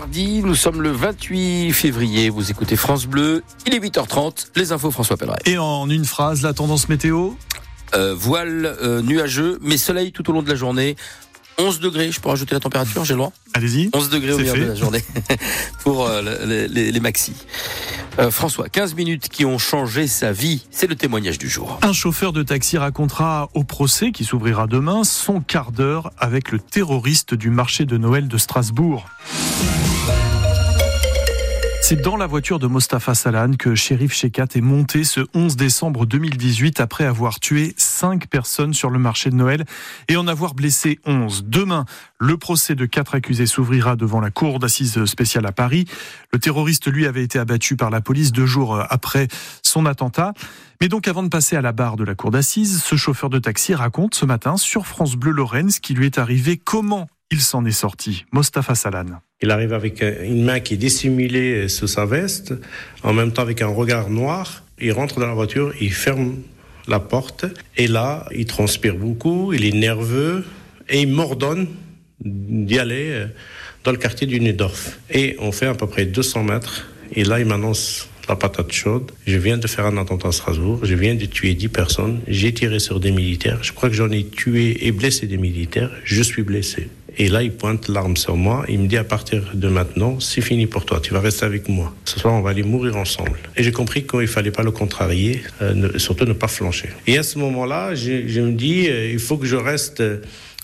[0.00, 2.28] mardi, nous sommes le 28 février.
[2.28, 4.48] Vous écoutez France Bleu, il est 8h30.
[4.54, 5.38] Les infos, François Pelleret.
[5.46, 7.30] Et en une phrase, la tendance météo?
[7.94, 10.96] Euh, Voile euh, nuageux, mais soleil tout au long de la journée.
[11.58, 13.32] 11 degrés, je peux rajouter la température, j'ai le droit?
[13.54, 13.88] Allez-y.
[13.94, 15.02] 11 degrés au milieu de la journée
[15.82, 17.32] pour euh, les, les, les, maxis.
[18.18, 21.78] Euh, François, 15 minutes qui ont changé sa vie, c'est le témoignage du jour.
[21.80, 26.58] Un chauffeur de taxi racontera au procès qui s'ouvrira demain son quart d'heure avec le
[26.58, 29.06] terroriste du marché de Noël de Strasbourg.
[31.88, 36.04] C'est dans la voiture de Mostafa Salan que Shérif Shekat est monté ce 11 décembre
[36.04, 39.64] 2018 après avoir tué 5 personnes sur le marché de Noël
[40.08, 41.44] et en avoir blessé 11.
[41.46, 41.84] Demain,
[42.18, 45.84] le procès de quatre accusés s'ouvrira devant la cour d'assises spéciale à Paris.
[46.32, 49.28] Le terroriste, lui, avait été abattu par la police deux jours après
[49.62, 50.32] son attentat.
[50.80, 53.38] Mais donc, avant de passer à la barre de la cour d'assises, ce chauffeur de
[53.38, 57.40] taxi raconte ce matin sur France Bleu Lorraine ce qui lui est arrivé, comment il
[57.40, 58.24] s'en est sorti.
[58.32, 59.06] Mostafa Salan.
[59.42, 62.54] Il arrive avec une main qui est dissimulée sous sa veste,
[63.02, 64.64] en même temps avec un regard noir.
[64.80, 66.36] Il rentre dans la voiture, il ferme
[66.88, 70.44] la porte, et là, il transpire beaucoup, il est nerveux,
[70.88, 71.66] et il m'ordonne
[72.20, 73.26] d'y aller
[73.84, 74.98] dans le quartier du Nudorf.
[75.10, 79.12] Et on fait à peu près 200 mètres, et là, il m'annonce la patate chaude.
[79.26, 80.80] Je viens de faire un attentat à Strasbourg.
[80.82, 82.20] Je viens de tuer 10 personnes.
[82.26, 83.62] J'ai tiré sur des militaires.
[83.62, 85.90] Je crois que j'en ai tué et blessé des militaires.
[86.04, 86.88] Je suis blessé.
[87.18, 88.64] Et là, il pointe l'arme sur moi.
[88.68, 91.00] Il me dit à partir de maintenant, c'est fini pour toi.
[91.00, 91.94] Tu vas rester avec moi.
[92.04, 93.38] Ce soir, on va aller mourir ensemble.
[93.56, 96.90] Et j'ai compris qu'il fallait pas le contrarier, euh, surtout ne pas flancher.
[97.06, 100.00] Et à ce moment-là, je, je, me dis, euh, il faut que je reste.
[100.00, 100.18] Euh,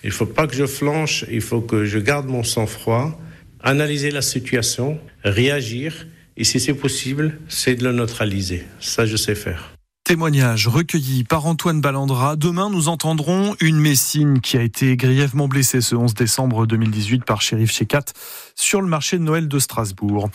[0.04, 1.24] il faut pas que je flanche.
[1.30, 3.18] Il faut que je garde mon sang-froid,
[3.62, 6.06] analyser la situation, réagir.
[6.36, 8.64] Et si c'est possible, c'est de le neutraliser.
[8.80, 9.72] Ça, je sais faire.
[10.04, 12.34] Témoignage recueilli par Antoine Ballandra.
[12.34, 17.40] Demain, nous entendrons une Messine qui a été grièvement blessée ce 11 décembre 2018 par
[17.40, 18.06] shérif Shekat
[18.56, 20.28] sur le marché de Noël de Strasbourg.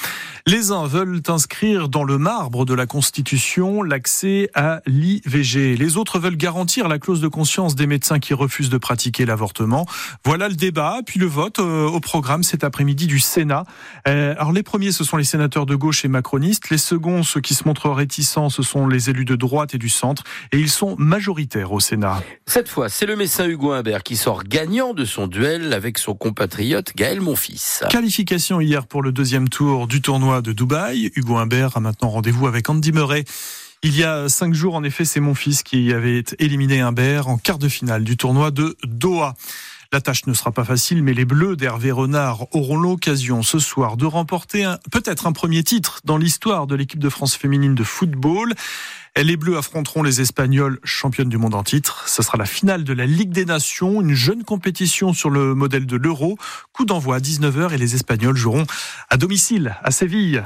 [0.48, 5.76] Les uns veulent inscrire dans le marbre de la Constitution l'accès à l'IVG.
[5.76, 9.86] Les autres veulent garantir la clause de conscience des médecins qui refusent de pratiquer l'avortement.
[10.24, 13.66] Voilà le débat, puis le vote euh, au programme cet après-midi du Sénat.
[14.08, 16.70] Euh, alors les premiers, ce sont les sénateurs de gauche et macronistes.
[16.70, 19.90] Les seconds, ceux qui se montrent réticents, ce sont les élus de droite et du
[19.90, 20.24] centre,
[20.54, 22.24] et ils sont majoritaires au Sénat.
[22.46, 26.14] Cette fois, c'est le médecin Hugo Imbert qui sort gagnant de son duel avec son
[26.14, 27.84] compatriote Gaël Monfils.
[27.90, 31.12] Qualification hier pour le deuxième tour du tournoi de Dubaï.
[31.16, 33.26] Hugo Imbert a maintenant rendez-vous avec Andy Murray.
[33.84, 37.38] Il y a cinq jours, en effet, c'est mon fils qui avait éliminé Imbert en
[37.38, 39.36] quart de finale du tournoi de Doha.
[39.98, 43.98] La tâche ne sera pas facile, mais les Bleus d'Hervé Renard auront l'occasion ce soir
[43.98, 48.54] de remporter peut-être un premier titre dans l'histoire de l'équipe de France féminine de football.
[49.16, 52.08] Les Bleus affronteront les Espagnols championnes du monde en titre.
[52.08, 55.88] Ce sera la finale de la Ligue des Nations, une jeune compétition sur le modèle
[55.88, 56.38] de l'Euro.
[56.74, 58.68] Coup d'envoi à 19h et les Espagnols joueront
[59.10, 60.44] à domicile à Séville.